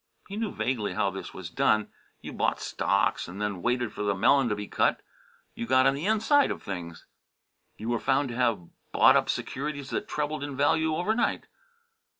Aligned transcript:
He 0.29 0.35
knew 0.35 0.51
vaguely 0.51 0.93
how 0.95 1.11
this 1.11 1.31
was 1.31 1.51
done: 1.51 1.91
you 2.21 2.33
bought 2.33 2.59
stocks 2.59 3.27
and 3.27 3.39
then 3.39 3.61
waited 3.61 3.93
for 3.93 4.01
the 4.01 4.15
melon 4.15 4.49
to 4.49 4.55
be 4.55 4.67
cut. 4.67 5.01
You 5.53 5.67
got 5.67 5.85
on 5.85 5.93
the 5.93 6.07
inside 6.07 6.49
of 6.49 6.63
things. 6.63 7.05
You 7.77 7.89
were 7.89 7.99
found 7.99 8.29
to 8.29 8.35
have 8.35 8.67
bought 8.91 9.15
up 9.15 9.29
securities 9.29 9.91
that 9.91 10.07
trebled 10.07 10.43
in 10.43 10.57
value 10.57 10.95
over 10.95 11.13
night. 11.13 11.45